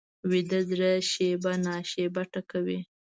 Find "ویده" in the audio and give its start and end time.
0.29-0.59